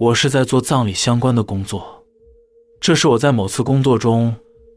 [0.00, 2.04] 我是在做葬礼相关的工作。
[2.80, 4.32] 这是我在某次工作中，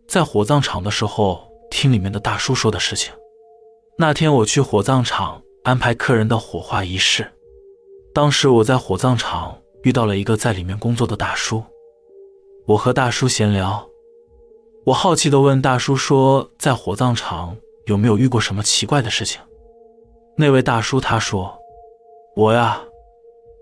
[0.07, 3.13] 在火葬场的时候听里面的大叔说的事情。
[3.99, 7.31] 那天我去火葬场安排客人的火化仪式，
[8.15, 11.63] 当时我在火葬场遇到了一个在里面工作的大叔，
[12.65, 13.87] 我和大叔闲聊，
[14.85, 19.39] 我好奇的问大叔说，在火葬场有没有遇过什么奇怪的事情？
[20.35, 21.55] 那位大叔他说，
[22.35, 22.81] 我呀。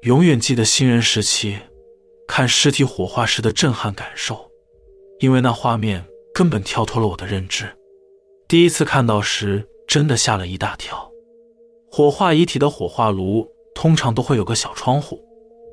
[0.04, 1.58] 永远记得新人时期
[2.26, 4.50] 看尸体火化时的震撼感受，
[5.20, 7.66] 因为那画面根本跳脱了我的认知。
[8.48, 11.12] 第一次看到时，真的吓了一大跳。
[11.92, 15.22] 火化遗体的火化炉通常都会有个小窗户，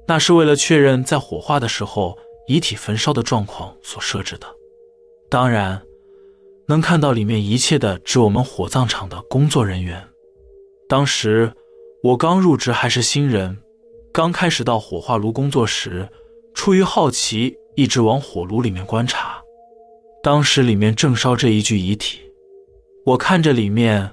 [0.09, 2.19] 那是为了确认在火化的时候
[2.49, 4.47] 遗体焚烧的状况所设置的。
[5.31, 5.81] 当然，
[6.67, 10.03] 能看到里面一切的只我们火葬场的工作人员。
[10.89, 11.53] 当时
[12.03, 13.57] 我刚入职，还是新人。
[14.17, 16.09] 刚开始到火化炉工作时，
[16.55, 19.39] 出于好奇，一直往火炉里面观察。
[20.23, 22.21] 当时里面正烧着一具遗体，
[23.05, 24.11] 我看着里面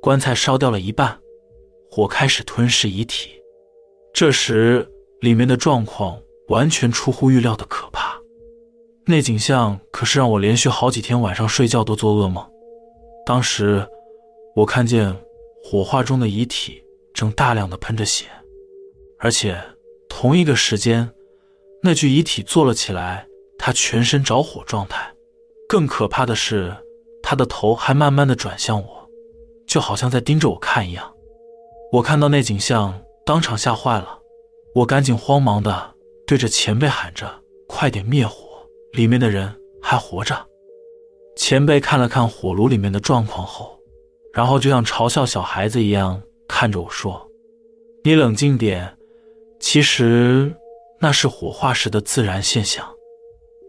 [0.00, 1.18] 棺材烧掉了一半，
[1.90, 3.30] 火开始吞噬遗体。
[4.14, 4.88] 这时
[5.20, 8.16] 里面的状况完全出乎预料的可怕，
[9.04, 12.48] 那景象可是让我连续好几天晚上睡觉都做噩梦。
[13.26, 13.84] 当时
[14.54, 15.12] 我看见
[15.64, 16.80] 火化中的遗体
[17.12, 18.26] 正大量的喷着血。
[19.22, 19.62] 而且，
[20.08, 21.10] 同一个时间，
[21.82, 23.26] 那具遗体坐了起来，
[23.58, 25.12] 他全身着火状态。
[25.68, 26.74] 更可怕的是，
[27.22, 29.10] 他的头还慢慢的转向我，
[29.66, 31.14] 就好像在盯着我看一样。
[31.92, 34.18] 我看到那景象，当场吓坏了。
[34.74, 35.94] 我赶紧慌忙的
[36.26, 40.46] 对着前辈喊着：“快点灭火，里面的人还活着。”
[41.36, 43.78] 前辈看了看火炉里面的状况后，
[44.32, 47.28] 然后就像嘲笑小孩子一样看着我说
[48.02, 48.96] ：“你冷静点。”
[49.72, 50.52] 其实
[50.98, 52.92] 那是火化时的自然现象。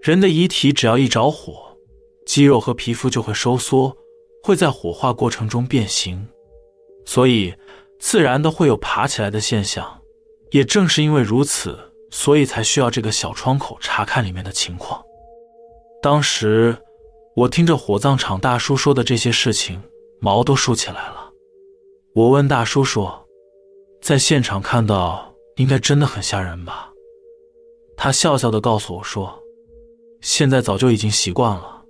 [0.01, 1.77] 人的遗体只要一着火，
[2.25, 3.95] 肌肉和皮肤就会收缩，
[4.41, 6.27] 会在火化过程中变形，
[7.05, 7.53] 所以
[7.99, 10.01] 自然的会有爬起来的现象。
[10.49, 11.77] 也正是因为如此，
[12.09, 14.99] 所以才需要这个小窗口查看里面的情况。
[16.01, 16.75] 当时
[17.35, 19.79] 我听着火葬场大叔说的这些事情，
[20.19, 21.31] 毛都竖起来了。
[22.15, 23.27] 我问大叔说
[24.01, 25.27] ：“在现场看到？”
[25.61, 26.91] 应该真的很吓人吧？
[27.95, 29.31] 他笑笑的告诉我说
[30.19, 31.85] ：“现在早就已经习惯了，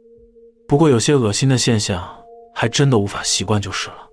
[0.67, 2.05] 不过有些恶心的现象
[2.53, 4.09] 还真的无法习惯就是了。”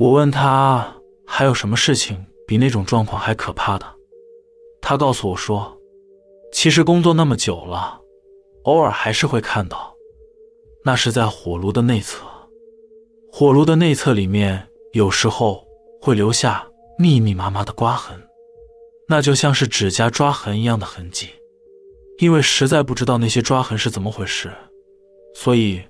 [0.00, 0.96] 我问他
[1.26, 3.84] 还有什么事情比那种状况还可怕的？
[4.80, 5.78] 他告诉我说
[6.50, 8.00] ：“其实工作那么久了，
[8.62, 9.94] 偶尔还是会看到，
[10.82, 12.24] 那是在火炉的内侧，
[13.30, 15.62] 火炉的内侧里面有时候
[16.00, 16.66] 会留下
[16.98, 18.18] 密密麻麻的刮痕。”
[19.10, 21.30] 那就像是指甲抓痕一样的痕迹，
[22.18, 24.52] 因为实在不知道那些抓痕是怎么回事，
[25.34, 25.82] 所以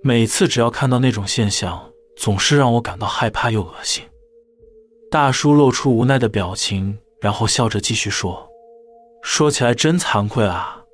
[0.00, 4.04] 每次只要看到那种现象，总是让我感到害怕又恶心。
[5.10, 8.48] 大叔露出无奈的表情，然后笑着继续说
[9.24, 10.84] ：“说起来真惭愧啊，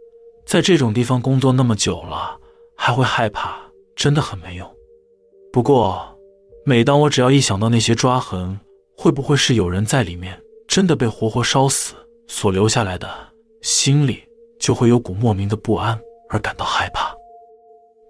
[0.47, 2.41] 在这种地方工作那么久了，
[2.79, 3.59] 还会害怕，
[3.95, 4.67] 真的很没用。
[5.53, 6.19] 不过，
[6.65, 8.59] 每当我只要一想到那些抓痕，
[8.97, 11.95] 会不会是有人在里面？”真的被活活烧死
[12.29, 13.09] 所留下来的，
[13.63, 14.23] 心里
[14.61, 15.99] 就会有股莫名的不安
[16.29, 17.13] 而感到害怕。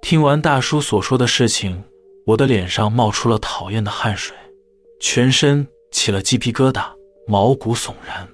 [0.03, 1.85] 听完大叔所说的事情，
[2.27, 4.37] 我的脸上冒出了讨厌的汗水，
[5.01, 6.93] 全身起了鸡皮疙瘩，
[7.29, 8.29] 毛骨悚然。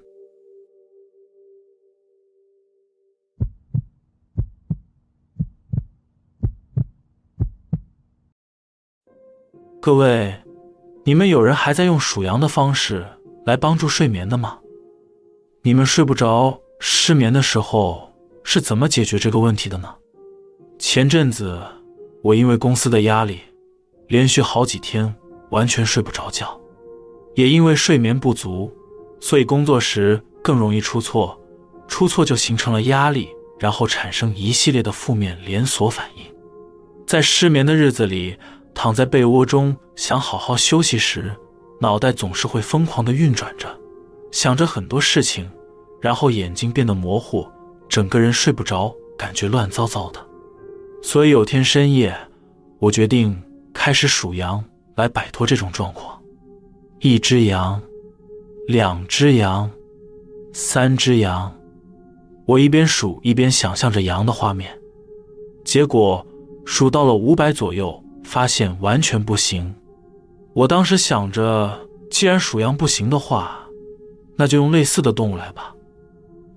[9.83, 10.35] 各位，
[11.05, 13.07] 你们有人还在用数羊的方式？
[13.45, 14.59] 来帮助睡眠的吗？
[15.63, 18.11] 你们睡不着、失眠的时候
[18.43, 19.95] 是怎么解决这个问题的呢？
[20.79, 21.63] 前阵子
[22.23, 23.41] 我因为公司的压力，
[24.09, 25.15] 连续好几天
[25.51, 26.59] 完全睡不着觉，
[27.35, 28.73] 也因为睡眠不足，
[29.21, 31.39] 所以工作时更容易出错，
[31.87, 36.25] 出错就形成了压力，然后产生一系列的负面连锁反应。
[37.07, 38.39] 在失眠的日子里，
[38.75, 41.31] 躺在被窝中想好好休息时。
[41.85, 43.69] 脑袋总是会疯狂的运转着，
[44.33, 45.47] 想着很多事情，
[46.01, 47.47] 然后眼睛变得模糊，
[47.91, 50.19] 整个人睡不着，感觉乱糟糟的。
[51.03, 52.17] 所以有天深夜，
[52.79, 53.39] 我决定
[53.75, 54.65] 开始数羊
[54.95, 56.19] 来摆脱这种状况。
[57.01, 57.79] 一只羊，
[58.67, 59.71] 两只羊，
[60.55, 61.55] 三只羊。
[62.47, 64.75] 我一边数一边想象着羊的画面，
[65.67, 66.27] 结果
[66.65, 69.75] 数到了五百左右，发现完全不行。
[70.55, 73.59] 我当时想着，既然属羊不行的话，
[74.37, 75.75] 那就用类似的动物来吧。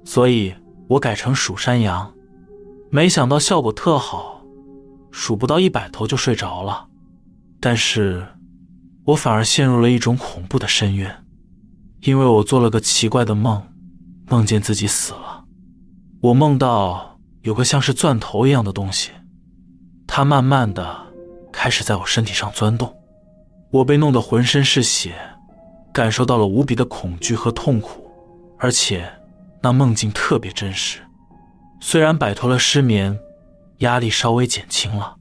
[0.06, 0.54] 所以
[0.88, 2.14] 我改成数山羊。
[2.90, 4.42] 没想到效果特好，
[5.12, 6.88] 数不到一百头就睡着了。
[7.60, 8.26] 但是，
[9.04, 11.24] 我反而陷入了一种恐怖的深渊，
[12.02, 13.62] 因为我做了个奇怪的梦，
[14.30, 15.44] 梦见自己死了。
[16.22, 19.12] 我梦到有个像是钻头一样的东西，
[20.06, 20.96] 它慢慢的
[21.52, 22.96] 开始在我身体上钻动，
[23.72, 25.14] 我被弄得浑身是血，
[25.94, 28.10] 感受到了无比的恐惧和痛苦，
[28.58, 29.12] 而且
[29.62, 31.00] 那梦境特别真实。
[31.82, 33.20] 虽然摆脱了失眠，
[33.80, 35.16] 压力稍微减轻了，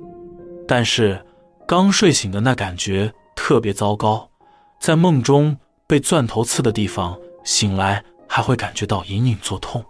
[0.66, 1.24] 但是
[1.66, 4.30] 刚睡醒的那感觉特别糟糕。
[4.78, 5.56] 在梦中
[5.86, 9.84] 被钻头刺的地方，醒来还会感觉到隐隐作痛。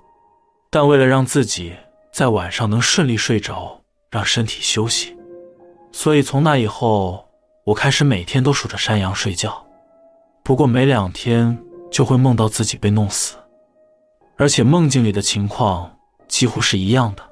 [0.71, 1.75] 但为了让自己
[2.13, 3.81] 在晚上能顺利睡着，
[4.11, 5.17] 让身体休息，
[5.93, 7.26] 所以从那以后，
[7.67, 9.67] 我开始每天都数着山羊睡觉。
[10.45, 11.59] 不过没两天
[11.91, 13.35] 就会梦到自己被弄死，
[14.37, 15.93] 而且梦境里的情况。
[16.29, 17.23] 几乎是一样的，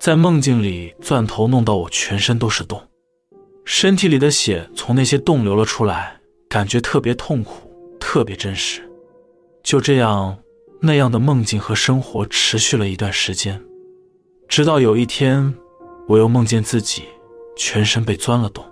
[0.00, 2.82] 在梦境里，钻头弄到我全身都是洞，
[3.64, 6.18] 身体里的血从那些洞流了出来，
[6.48, 7.70] 感觉特别痛苦，
[8.00, 8.82] 特别真实。
[9.62, 10.36] 就这样，
[10.80, 13.62] 那样的梦境和生活持续了一段时间，
[14.48, 15.54] 直到有一天，
[16.08, 17.04] 我又梦见自己
[17.56, 18.64] 全身被钻了洞，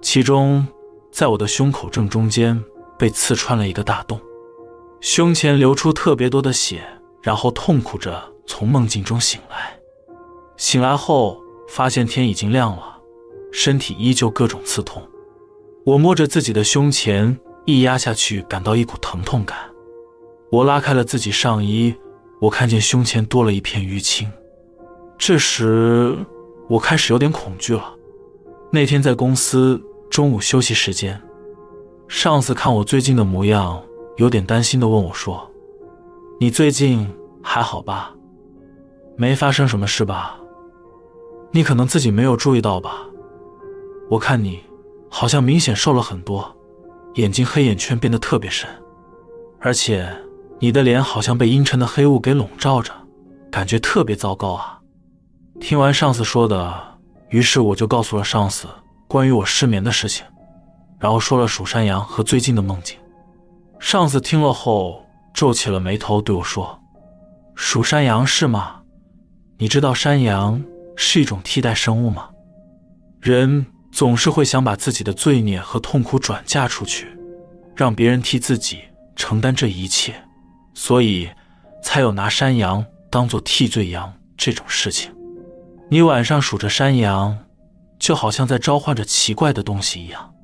[0.00, 0.66] 其中
[1.12, 2.62] 在我的胸口正中间
[2.98, 4.20] 被刺穿了一个大洞，
[5.00, 6.82] 胸前流出特别多的血，
[7.22, 8.30] 然后痛苦着。
[8.46, 9.78] 从梦境中醒来，
[10.56, 12.98] 醒来后发现天已经亮了，
[13.52, 15.00] 身体依旧各种刺痛。
[15.86, 19.56] 我摸着自己的胸前，一压下去，感到一股疼痛感。
[20.50, 21.94] 我拉开了自己上衣，
[22.40, 24.28] 我看见胸前多了一片淤青。
[25.16, 26.18] 这时，
[26.68, 27.94] 我开始有点恐惧了。
[28.72, 29.80] 那天在公司
[30.10, 31.22] 中午休息时间，
[32.08, 33.80] 上司看我最近的模样，
[34.16, 35.48] 有点担心的问我说
[36.40, 37.08] ：“你最近
[37.40, 38.12] 还好吧？”
[39.16, 40.36] 没发生什么事吧？
[41.52, 43.06] 你可能自己没有注意到吧？
[44.10, 44.58] 我看你
[45.08, 46.56] 好像明显瘦了很多，
[47.14, 48.68] 眼睛黑眼圈变得特别深，
[49.60, 50.08] 而且
[50.58, 52.92] 你的脸好像被阴沉的黑雾给笼罩着，
[53.48, 54.80] 感觉特别糟糕啊！
[55.60, 56.98] 听完上司说的，
[57.28, 58.66] 于是我就告诉了上司
[59.10, 60.24] 关于我失眠的事情，
[61.00, 62.96] 然后说了蜀山羊和最近的梦境。
[63.80, 65.04] 上司听了后
[65.34, 66.80] 皱起了眉头，对我说
[67.56, 68.82] ：“蜀山羊是吗？”
[69.58, 70.62] 你知道山羊
[70.94, 72.30] 是一种替代生物吗？
[73.20, 77.08] 人总是会想把自己的罪孽和痛苦转嫁出去，
[77.74, 78.78] 让别人替自己
[79.16, 80.14] 承担这一切，
[80.72, 81.28] 所以
[81.82, 85.12] 才有拿山羊当做替罪羊这种事情。
[85.88, 87.36] 你晚上数着山羊，
[88.00, 90.34] 就好像在召唤着奇怪的东西一样，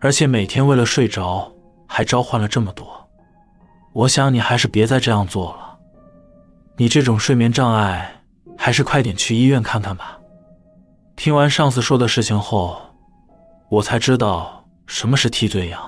[0.00, 1.52] 而且每天为了睡着
[1.86, 3.08] 还召唤了这么多。
[3.92, 5.78] 我想你还是别再这样做了，
[6.76, 8.16] 你这种睡眠障碍。
[8.62, 10.18] 还是快点去医院看看吧。
[11.16, 12.78] 听完上司说的事情后，
[13.70, 15.80] 我才知道什么是替罪羊。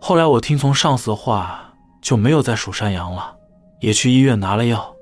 [0.00, 3.34] 后来我听从上司的话，就没有再数山羊了，
[3.80, 4.94] 也去医院拿了药，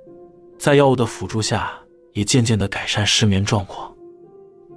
[0.59, 1.71] 在药物的辅助下，
[2.15, 3.90] 也渐渐的改善失眠状况。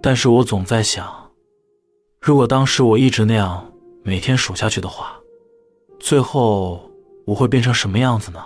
[0.06, 1.32] 但是我总在想，
[2.20, 3.72] 如果当时我一直那样
[4.04, 5.18] 每天数下去的话，
[5.98, 6.92] 最后
[7.26, 8.44] 我会变成什么样子呢？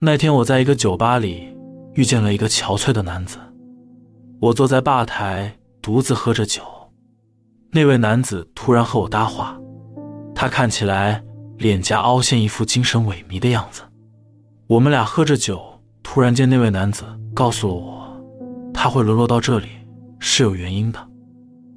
[0.00, 1.56] 那天我在一个酒吧里
[1.94, 3.38] 遇见了一个憔悴的男子，
[4.40, 6.60] 我坐在吧台独自喝着酒，
[7.70, 9.56] 那位男子突然和我搭话，
[10.34, 11.24] 他看起来
[11.58, 13.82] 脸颊凹陷，一副精神萎靡的样子。
[14.66, 18.24] 我们俩喝着酒，突然间那位男子告诉了我，
[18.72, 19.68] 他会沦落到这里
[20.18, 21.08] 是有原因的。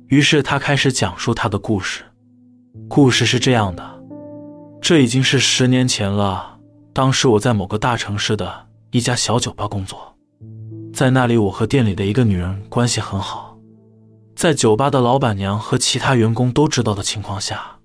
[0.07, 2.03] 于是他开始讲述他的故事，
[2.87, 3.83] 故事是这样的，
[4.81, 6.57] 这已经是十年前了。
[6.93, 10.15] 当时我在某个大城市的一家小酒吧工作，
[10.93, 13.57] 在那里我和店里的一个女人关系很好，
[14.35, 17.76] 在酒吧的老板娘和其他员工都知道的情况下，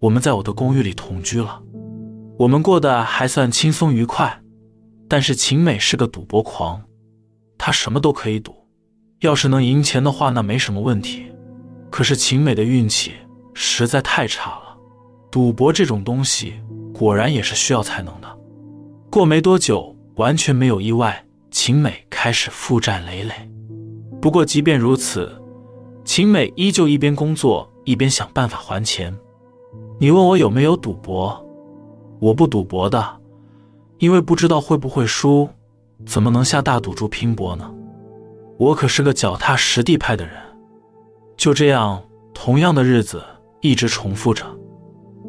[0.00, 1.62] 我们在我的公寓里同居了。
[2.38, 4.40] 我们过得还算轻松愉快，
[5.08, 6.82] 但是秦美是个赌博狂，
[7.56, 8.54] 她什么都可以赌，
[9.20, 11.26] 要是能赢钱的话那没什么问题。
[11.90, 13.12] 可是秦美的运气
[13.54, 14.76] 实在太差了，
[15.30, 16.54] 赌博这种东西。
[16.90, 18.38] 果然也是需要才能的。
[19.08, 23.32] 过没多久，完全没有意外，秦美开始负债累累。
[24.20, 25.40] 不过即便如此，
[26.04, 29.16] 秦美依旧一边工作一边想办法还钱。
[30.00, 31.44] 你问我有没有赌博？
[32.20, 33.20] 我不赌博的，
[33.98, 35.48] 因为不知道会不会输，
[36.06, 37.68] 怎么能下大赌注拼搏呢？
[38.58, 40.34] 我可是个脚踏实地派的人。
[41.36, 42.00] 就这样，
[42.32, 43.24] 同样的日子
[43.60, 44.46] 一直重复着。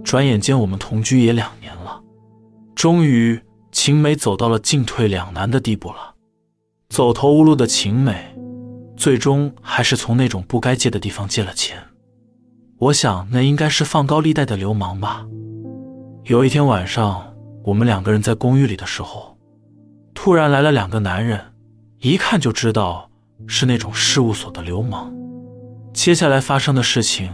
[0.03, 1.99] 转眼间，我们同居也两年了。
[2.75, 6.13] 终于，秦美走到了进退两难的地步了。
[6.89, 8.35] 走投无路的秦美，
[8.95, 11.83] 最终还是从那种不该借的地方借了钱。
[12.79, 15.25] 我想，那应该是放高利贷的流氓吧。
[16.23, 19.37] 有一天晚上，我们两个人在公寓里的时候，
[20.13, 21.41] 突然来了两个男人，
[21.99, 23.09] 一看就知道
[23.47, 25.13] 是那种事务所的流氓。
[25.91, 27.29] 接下来发生的事情，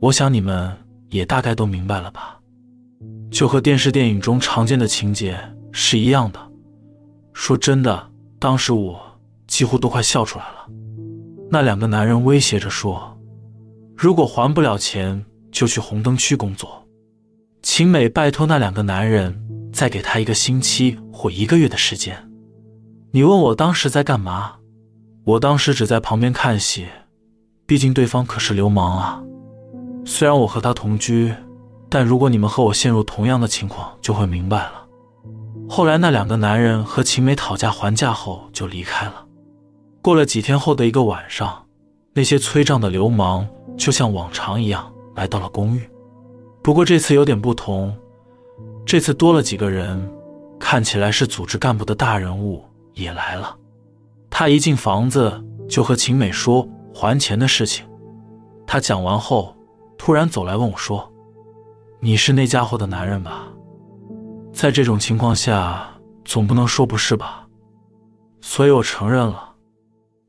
[0.00, 0.76] 我想你们
[1.10, 2.40] 也大概都明白了吧？
[3.30, 5.38] 就和电视电影中常见的情节
[5.70, 6.40] 是一样的。
[7.32, 9.00] 说真的，当时我
[9.46, 10.66] 几乎都快笑出来了。
[11.48, 13.16] 那两个男人威胁着说。
[14.00, 16.82] 如果还不了钱，就去红灯区工作。
[17.62, 19.38] 秦美拜托那两个男人
[19.74, 22.16] 再给他一个星期或一个月的时间。
[23.10, 24.54] 你问我当时在干嘛？
[25.24, 26.86] 我当时只在旁边看戏，
[27.66, 29.22] 毕竟对方可是流氓啊。
[30.06, 31.34] 虽然我和他同居，
[31.90, 34.86] 但如果你们和我陷入同样的情况，就会明白了。
[35.68, 39.26] 后来那两个男人和秦美讨价还价后就离开了。
[40.00, 41.66] 过了几天后的一个晚上，
[42.14, 43.46] 那些催账的流氓。
[43.76, 45.88] 就像往常一样来到了公寓，
[46.62, 47.96] 不过这次有点不同，
[48.84, 50.12] 这次多了几个人，
[50.58, 53.56] 看起来是组织干部的大人物也来了。
[54.28, 57.86] 他一进房子就和秦美说还钱的事情。
[58.66, 59.56] 他讲完后，
[59.98, 61.10] 突然走来问我说
[62.00, 63.48] ：“你是那家伙的男人吧？”
[64.52, 65.88] 在这种情况下，
[66.24, 67.46] 总不能说不是吧？
[68.40, 69.54] 所以我承认了。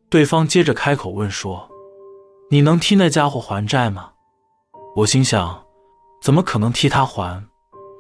[0.10, 1.71] 对方接着开口问说。
[2.54, 4.12] 你能替那家伙还债吗？
[4.98, 5.64] 我心想，
[6.22, 7.42] 怎么可能替他还？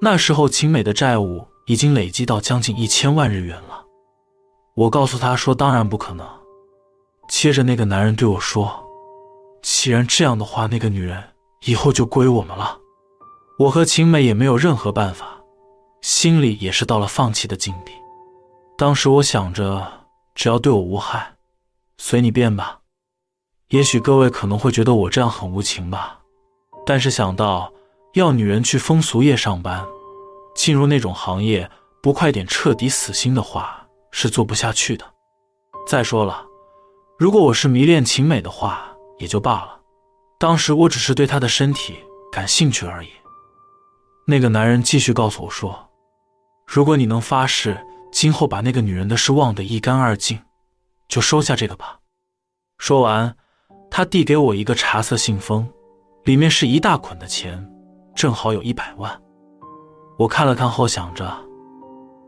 [0.01, 3.85] 那时候秦美的债务已经累积到将近一千万日元了。
[4.75, 6.27] 我告诉他说，当然不可能。
[7.29, 8.85] 接着那个男人对我说
[9.63, 11.23] ：“既然这样的话，那个女人
[11.63, 12.77] 以后就归我们了。”
[13.57, 15.41] 我和秦美也没有任何办法，
[16.01, 17.93] 心里也是到了放弃的境地。
[18.77, 19.89] 当时我想着，
[20.35, 21.35] 只要对我无害，
[21.97, 22.80] 随你便吧。
[23.71, 26.19] 也许各位可能会觉得我这样很无情吧，
[26.85, 27.71] 但是想到
[28.15, 29.87] 要女人去风俗业上班，
[30.53, 35.05] 进入那种行业，不快点彻底死心的话，是做不下去的。
[35.87, 36.45] 再说了，
[37.17, 39.79] 如果我是迷恋秦美的话，也就罢了，
[40.37, 41.95] 当时我只是对她的身体
[42.29, 43.09] 感兴趣而已。
[44.27, 45.89] 那个男人继续告诉我说
[46.67, 50.41] ：“如果你能发誓今后把那个女人的事忘得一干二净，
[51.07, 51.99] 就收下这个吧。”
[52.77, 53.37] 说完。
[53.93, 55.67] 他递给我一个茶色信封，
[56.23, 57.69] 里面是一大捆的钱，
[58.15, 59.11] 正好有一百万。
[60.17, 61.29] 我看了看后，想着，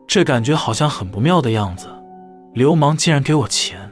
[0.06, 1.88] 这感觉好像很不妙的样子。
[2.52, 3.90] 流氓竟然给我钱，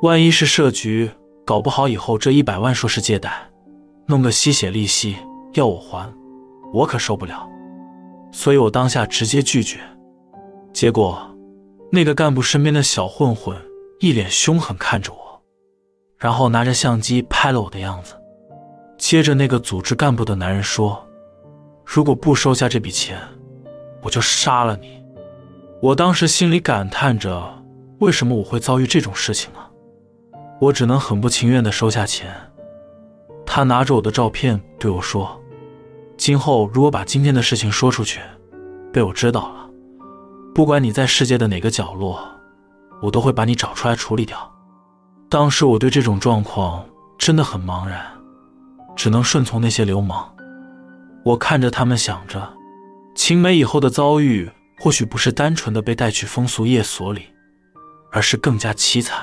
[0.00, 1.10] 万一是设局，
[1.44, 3.50] 搞不好以后这一百万说是借贷，
[4.06, 5.14] 弄个吸血利息
[5.52, 6.10] 要我还，
[6.72, 7.46] 我可受不了。
[8.32, 9.78] 所以我当下直接拒绝。
[10.72, 11.20] 结果，
[11.92, 13.54] 那个干部身边的小混混
[14.00, 15.27] 一脸凶狠看着我。
[16.18, 18.14] 然后拿着相机拍了我的样子，
[18.98, 21.06] 接着那个组织干部的男人说
[21.86, 23.16] ：“如果不收下这笔钱，
[24.02, 25.00] 我就杀了你。”
[25.80, 27.62] 我当时心里感叹着
[28.00, 29.60] ：“为什么我会遭遇这种事情呢？”
[30.60, 32.34] 我只能很不情愿地收下钱。
[33.46, 35.40] 他拿着我的照片对我说
[36.18, 38.20] ：“今后如果把今天的事情说出去，
[38.92, 39.70] 被我知道了，
[40.52, 42.20] 不管你在世界的哪个角落，
[43.00, 44.52] 我都会把你找出来处理掉。”
[45.30, 46.82] 当时我对这种状况
[47.18, 48.00] 真的很茫然，
[48.96, 50.34] 只能顺从那些流氓。
[51.22, 52.50] 我看着他们，想着
[53.14, 57.26] 秦美以后的遭遇，或许不是单纯的被带去风俗业所里，
[58.10, 59.18] 而是更加凄惨，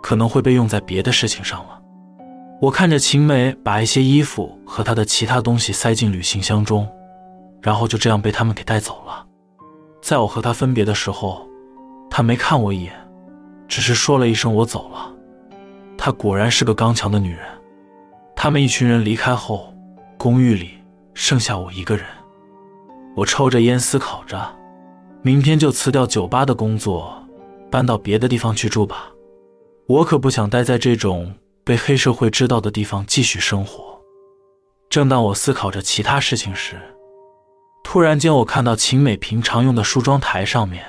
[0.00, 1.80] 可能会被用在别的事情上了。
[2.60, 6.88] 我看着秦美把一些衣服和她的其他东西塞进旅行箱中，
[7.60, 9.26] 然后就这样被他们给带走了。
[10.00, 11.44] 在我和她分别的时候，
[12.08, 12.92] 她没看我一眼，
[13.66, 15.14] 只是说了一声“我走了”。
[15.98, 17.40] 她果然是个刚强的女人。
[18.34, 19.74] 他们一群人离开后，
[20.18, 20.70] 公寓里
[21.14, 22.04] 剩下我一个人。
[23.16, 24.54] 我抽着烟思考着，
[25.22, 27.26] 明天就辞掉酒吧的工作，
[27.70, 29.10] 搬到别的地方去住吧。
[29.86, 31.34] 我可不想待在这种
[31.64, 33.98] 被黑社会知道的地方继续生活。
[34.90, 36.76] 正当我思考着其他事情时，
[37.82, 40.84] 突然间我看到秦美平常用的梳妆台上面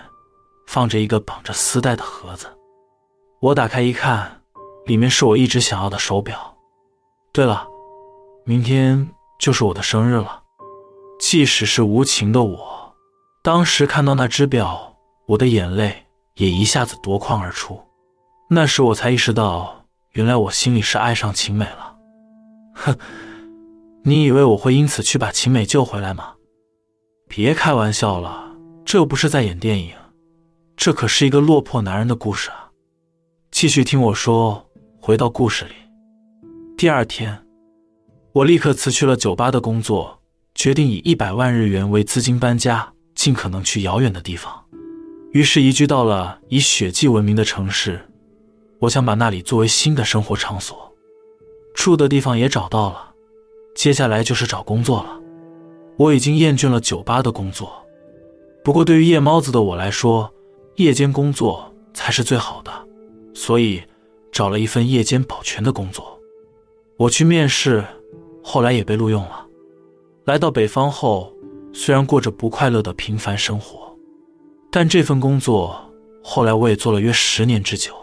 [0.67, 2.47] 放着一个绑着丝带的盒子。
[3.39, 4.36] 我打开一看。
[4.87, 6.57] 里面是我一直想要的手表。
[7.31, 7.67] 对了，
[8.45, 10.41] 明天就是我的生日了。
[11.19, 12.95] 即使是无情的我，
[13.43, 14.95] 当时看到那只表，
[15.27, 17.79] 我的眼泪也一下子夺眶而出。
[18.49, 21.95] 那时我才意识到，原来我心里是爱上秦美了。
[22.73, 22.97] 哼，
[24.03, 26.35] 你以为我会因此去把秦美救回来吗？
[27.27, 29.93] 别开玩笑了，这又不是在演电影，
[30.77, 32.69] 这可是一个落魄男人的故事啊！
[33.51, 34.66] 继续听我说。
[35.07, 35.71] 回到故事里，
[36.75, 37.41] 第二天，
[38.33, 40.19] 我立刻辞去了酒吧的工作，
[40.53, 44.53] 决定以一百万日元为资金搬家，尽可能去遥远的地方。
[45.31, 48.01] 于是移居到了以血迹闻名的城市。
[48.79, 50.93] 我想把那里作为新的生活场所，
[51.73, 53.13] 住的地方也找到了，
[53.77, 55.17] 接下来就是找工作了。
[55.95, 57.71] 我已经厌倦了酒吧的工作，
[58.61, 60.29] 不过对于夜猫子的我来说，
[60.75, 62.69] 夜间工作才是最好的，
[63.33, 63.81] 所以。
[64.37, 66.21] 找了一份夜间保全的工作，
[66.95, 67.83] 我去面试，
[68.43, 69.47] 后来也被录用了。
[70.25, 71.33] 来到北方后，
[71.73, 73.97] 虽然过着不快乐的平凡生活，
[74.69, 75.75] 但这份工作
[76.23, 77.95] 后来我也做了约十年之久。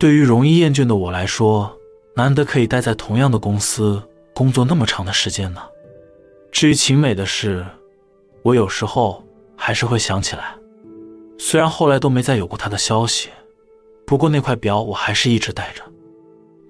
[0.00, 1.72] 对于容易厌倦的我来说，
[2.16, 4.02] 难得可以待在同样的公司
[4.34, 5.62] 工作那么长的时间呢。
[6.50, 7.64] 至于晴美的事，
[8.42, 9.22] 我有时候
[9.54, 10.56] 还是会想起来，
[11.38, 13.28] 虽然后来都没再有过她的消息。
[14.06, 15.82] 不过那块表我还是一直带着。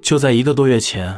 [0.00, 1.14] 就在一个多月前，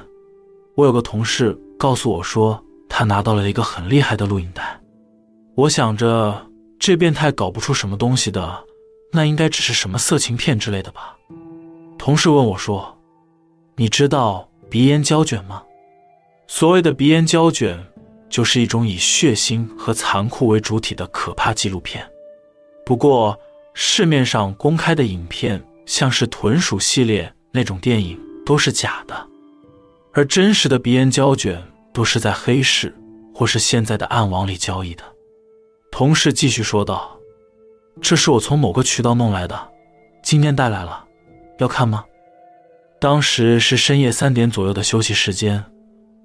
[0.75, 4.81] 我有个同事告诉我说，他拿到了一个很厉害的录影带。
[5.55, 6.47] 我想着，
[6.79, 8.65] 这变态搞不出什么东西的，
[9.13, 11.17] 那应该只是什么色情片之类的吧。
[11.97, 12.99] 同事问我说
[13.77, 15.63] ：“你知道鼻烟胶卷吗？”
[16.49, 17.79] 所谓的鼻烟胶卷，
[18.29, 22.05] 就是一种以血腥和残酷为主体的可怕纪录片。
[22.87, 23.39] 不过
[23.75, 25.63] 市面上公开的影片。
[25.89, 29.27] 像是豚鼠系列那种电影都是假的，
[30.13, 32.95] 而真实的鼻烟胶卷都是在黑市
[33.35, 35.03] 或是现在的暗网里交易的。
[35.91, 37.19] 同事继续说道
[38.03, 39.73] ：“这是我从某个渠道弄来的，
[40.23, 41.07] 今天带来了，
[41.59, 42.05] 要看吗？”
[43.01, 45.65] 当时是深夜三点左右的休息时间，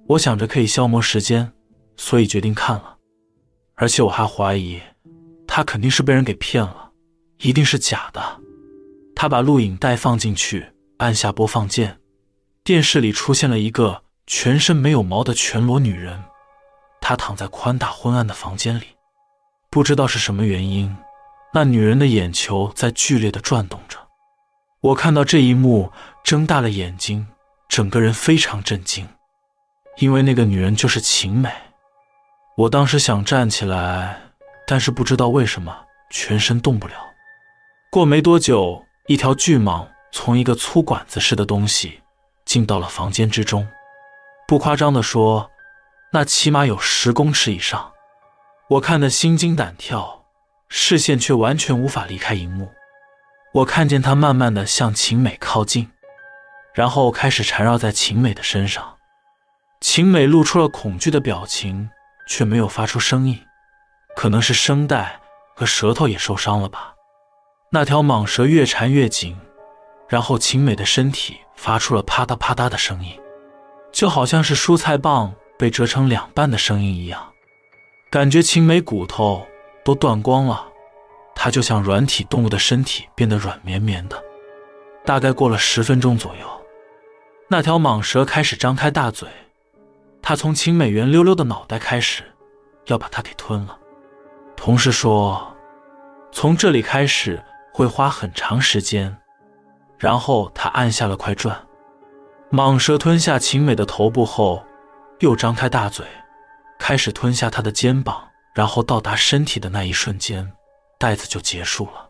[0.09, 1.53] 我想着可以消磨时间，
[1.95, 2.97] 所以决定看了。
[3.75, 4.81] 而且我还怀疑，
[5.47, 6.91] 他肯定是被人给骗了，
[7.39, 8.21] 一定是假的。
[9.15, 11.99] 他把录影带放进去，按下播放键，
[12.63, 16.23] 电视里出现了一个全身没有毛的全裸女人。
[16.99, 18.87] 她躺在宽大昏暗的房间里，
[19.69, 20.95] 不知道是什么原因，
[21.53, 23.97] 那女人的眼球在剧烈的转动着。
[24.81, 25.91] 我看到这一幕，
[26.23, 27.27] 睁大了眼睛，
[27.67, 29.07] 整个人非常震惊，
[29.97, 31.49] 因为那个女人就是晴美。
[32.55, 34.21] 我当时想站起来，
[34.65, 35.75] 但是不知道为什么
[36.09, 36.93] 全身动不了。
[37.91, 38.83] 过没多久。
[39.07, 42.01] 一条巨蟒从一个粗管子似的东西
[42.45, 43.67] 进到了房间之中，
[44.47, 45.51] 不夸张的说，
[46.13, 47.91] 那起码有十公尺以上。
[48.69, 50.23] 我看得心惊胆跳，
[50.69, 52.71] 视线却完全无法离开荧幕。
[53.55, 55.91] 我看见它慢慢的向晴美靠近，
[56.73, 58.95] 然后开始缠绕在晴美的身上。
[59.81, 61.89] 晴美露出了恐惧的表情，
[62.25, 63.37] 却没有发出声音，
[64.15, 65.19] 可能是声带
[65.57, 66.95] 和舌头也受伤了吧。
[67.75, 69.35] 那条蟒蛇越缠越紧，
[70.07, 73.19] 然后秦美的身体发出了啪嗒啪嗒的声音，
[73.91, 77.33] 就好像是蔬菜棒被折成两半的声音一样，
[78.11, 79.43] 感觉秦美骨头
[79.83, 80.67] 都断光了，
[81.33, 84.23] 它就像软体动物的身体变得软绵绵的。
[85.03, 86.47] 大概过了十分钟左右，
[87.47, 89.27] 那条蟒蛇开始张开大嘴，
[90.21, 92.21] 它从秦美圆溜溜的脑袋开始，
[92.85, 93.75] 要把它给吞了。
[94.55, 95.51] 同事说，
[96.31, 97.43] 从这里开始。
[97.73, 99.17] 会花很长时间，
[99.97, 101.59] 然后他按下了快转。
[102.51, 104.63] 蟒蛇吞下晴美的头部后，
[105.19, 106.05] 又张开大嘴，
[106.77, 108.29] 开始吞下她的肩膀。
[108.53, 110.53] 然后到达身体的那一瞬间，
[110.99, 112.07] 袋子就结束了。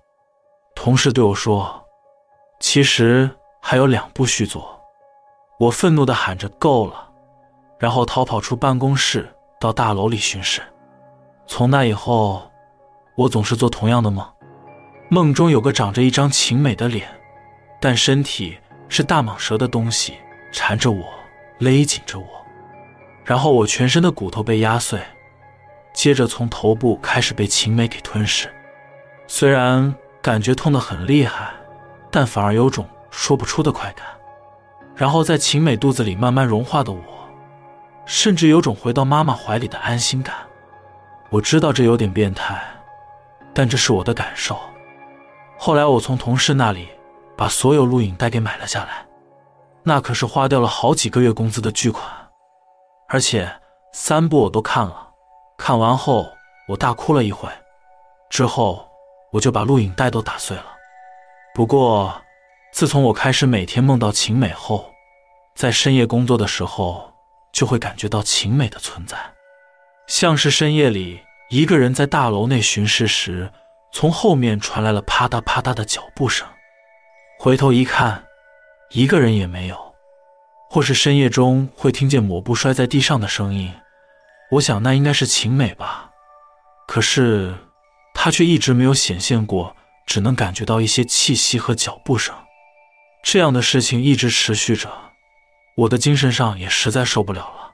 [0.76, 1.86] 同事对我说
[2.60, 3.30] ：“其实
[3.62, 4.78] 还有两部续作。”
[5.58, 7.10] 我愤怒地喊着：“够了！”
[7.80, 10.62] 然后逃跑出办公室，到大楼里巡视。
[11.48, 12.52] 从那以后，
[13.16, 14.33] 我总是做同样的梦。
[15.10, 17.08] 梦中有个长着一张晴美的脸，
[17.80, 18.58] 但身体
[18.90, 20.16] 是大蟒蛇的东西
[20.52, 21.14] 缠着我，
[21.60, 22.26] 勒紧着我，
[23.24, 25.00] 然后我全身的骨头被压碎，
[25.94, 28.50] 接着从头部开始被晴美给吞噬。
[29.28, 31.52] 虽然感觉痛得很厉害，
[32.10, 34.06] 但反而有种说不出的快感。
[34.96, 37.02] 然后在晴美肚子里慢慢融化的我，
[38.06, 40.36] 甚至有种回到妈妈怀里的安心感。
[41.30, 42.64] 我知道这有点变态，
[43.54, 44.60] 但这是我的感受。
[45.58, 46.90] 后来我从同事那里
[47.38, 49.06] 把所有录影带给买了下来，
[49.84, 52.06] 那可是花掉了好几个月工资的巨款，
[53.08, 53.50] 而且
[53.94, 55.10] 三部我都看了。
[55.58, 56.28] 看完后
[56.68, 57.48] 我大哭了一回，
[58.30, 58.86] 之后
[59.32, 60.66] 我就把录影带都打碎了。
[61.56, 62.14] 不过
[62.74, 64.92] 自从我开始每天梦到晴美后，
[65.56, 67.14] 在深夜工作的时候
[67.52, 69.18] 就会感觉到晴美的存在，
[70.08, 73.52] 像是深夜里一个人在大楼内巡视时，
[73.94, 76.48] 从后面传来了啪嗒啪嗒的脚步声，
[77.38, 78.26] 回头一看，
[78.90, 79.76] 一个人也没有；
[80.68, 83.72] 或是深夜中会听见抹布摔在地上的声音，
[84.54, 86.10] 我想那应该是晴美吧，
[86.88, 87.56] 可是
[88.16, 89.76] 她却一直没有显现过，
[90.08, 92.36] 只能感觉到一些气息和脚步声。
[93.24, 94.90] 这样的事情一直持续着，
[95.78, 97.72] 我的精神上也实在受不了了，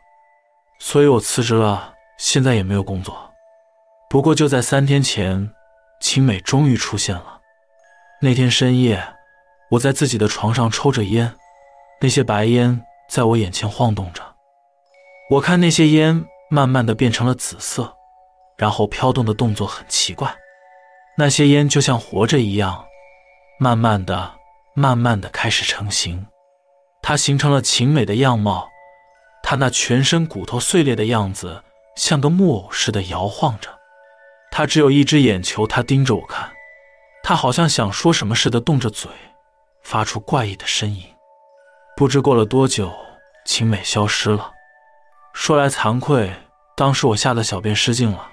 [0.79, 3.31] 所以我辞职了，现在也没有工作。
[4.09, 5.51] 不过就在三天前，
[5.99, 7.41] 晴美终于出现了。
[8.21, 9.15] 那天深夜，
[9.71, 11.33] 我在自己的床上抽着烟，
[12.01, 14.21] 那些白烟在我眼前晃动着。
[15.31, 17.95] 我看那些烟慢慢的变成了紫色，
[18.57, 20.35] 然后飘动的动作很奇怪，
[21.17, 22.85] 那些烟就像活着一样，
[23.59, 24.39] 慢慢的。
[24.75, 26.27] 慢慢的开始成型，
[27.01, 28.69] 它形成了晴美的样貌。
[29.43, 31.63] 它那全身骨头碎裂的样子，
[31.97, 33.78] 像个木偶似的摇晃着。
[34.59, 36.51] 他只有一只眼球，他盯着我看。
[37.23, 39.09] 他好像想说什么似的，动着嘴，
[39.83, 41.01] 发出怪异的呻吟。
[41.95, 42.93] 不知过了多久，
[43.45, 44.51] 晴美消失了。
[45.31, 46.33] 说来惭愧，
[46.75, 48.31] 当时我吓得小便失禁了，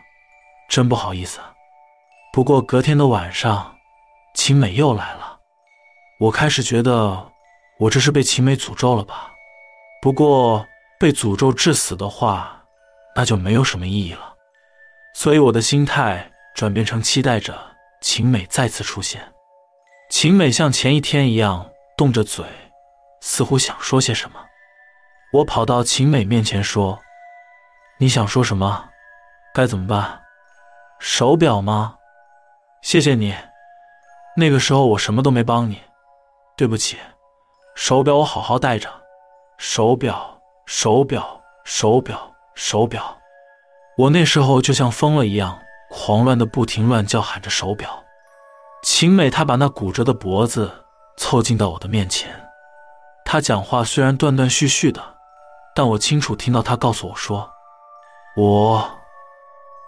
[0.68, 1.38] 真不好意思。
[2.32, 3.76] 不过隔天的晚上，
[4.34, 5.38] 晴美又来了。
[6.18, 7.30] 我开始觉得，
[7.78, 9.30] 我这是被秦美诅咒了吧？
[10.02, 10.66] 不过
[10.98, 12.64] 被诅咒致死的话，
[13.14, 14.32] 那就没有什么意义了。
[15.18, 17.58] 所以我的心态转变成期待着
[18.02, 19.32] 秦美再次出现。
[20.10, 22.44] 秦美像前一天一样动着嘴，
[23.22, 24.38] 似乎想说些什么。
[25.32, 27.00] 我跑到秦美面前说
[27.98, 28.90] ：“你想说什么？
[29.54, 30.20] 该怎么办？
[31.00, 31.96] 手表吗？
[32.82, 33.34] 谢谢你。
[34.36, 35.80] 那个时候我什么都没帮你。”
[36.58, 36.98] 对不起，
[37.74, 38.90] 手表我好好戴着。
[39.56, 43.15] 手表，手表，手表，手表。
[43.98, 48.04] 我那时候就像疯了一样，狂乱的不停乱叫喊着手表。
[48.82, 50.70] 秦美她把那骨折的脖子
[51.16, 52.30] 凑近到我的面前，
[53.24, 55.02] 她讲话虽然断断续续的，
[55.74, 57.48] 但我清楚听到她告诉我说
[58.36, 58.86] ：“我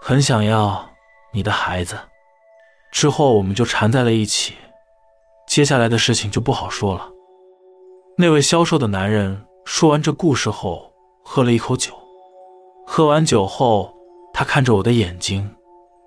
[0.01, 0.89] 很想要
[1.35, 1.99] 你的孩子。”
[2.91, 4.57] 之后我们就缠在了一起。
[5.47, 7.07] 接下来的事情就不好说了。
[8.17, 11.93] 那位消瘦的男人说完这故事后，喝了一口酒。
[12.87, 13.95] 喝完酒后，
[14.39, 15.53] 他看着我的眼睛，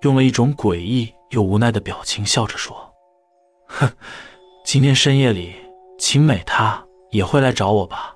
[0.00, 2.74] 用了一种诡异又无奈的表情，笑着说
[3.68, 3.92] ：“哼，
[4.64, 5.54] 今天深夜里，
[5.98, 8.11] 秦美她也会来找我吧？”